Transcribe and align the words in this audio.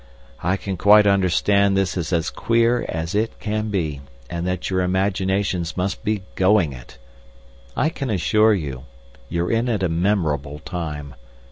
I 0.41 0.57
can 0.57 0.77
quite 0.77 1.05
understand 1.05 1.77
this 1.77 1.95
is 1.95 2.11
as 2.11 2.31
queer 2.31 2.87
as 2.89 3.13
it 3.13 3.39
can 3.39 3.69
be, 3.69 4.01
and 4.31 4.47
that 4.47 4.67
your 4.67 4.81
imaginations 4.81 5.77
must 5.77 6.03
be 6.03 6.23
going 6.33 6.73
it. 6.73 6.97
I 7.77 7.89
can 7.89 8.09
assure 8.09 8.55
you, 8.55 8.85
you're 9.29 9.51
in 9.51 9.69
at 9.69 9.83
a 9.83 9.89
memorable 9.89 10.57
time. 10.57 11.13